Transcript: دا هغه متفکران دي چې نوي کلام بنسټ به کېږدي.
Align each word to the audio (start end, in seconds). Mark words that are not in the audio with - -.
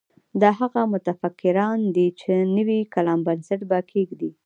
دا 0.41 0.49
هغه 0.59 0.81
متفکران 0.93 1.79
دي 1.95 2.07
چې 2.19 2.31
نوي 2.57 2.79
کلام 2.93 3.19
بنسټ 3.27 3.61
به 3.69 3.79
کېږدي. 3.91 4.29